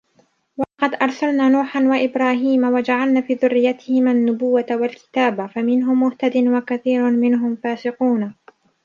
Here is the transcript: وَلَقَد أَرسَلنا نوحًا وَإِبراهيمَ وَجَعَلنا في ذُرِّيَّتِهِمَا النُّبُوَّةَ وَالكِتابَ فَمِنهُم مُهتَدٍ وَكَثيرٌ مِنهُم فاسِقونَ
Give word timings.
وَلَقَد 0.57 1.03
أَرسَلنا 1.03 1.49
نوحًا 1.49 1.83
وَإِبراهيمَ 1.83 2.63
وَجَعَلنا 2.63 3.21
في 3.21 3.33
ذُرِّيَّتِهِمَا 3.33 4.11
النُّبُوَّةَ 4.11 4.65
وَالكِتابَ 4.71 5.45
فَمِنهُم 5.47 5.99
مُهتَدٍ 6.03 6.37
وَكَثيرٌ 6.47 7.11
مِنهُم 7.11 7.55
فاسِقونَ 7.55 8.33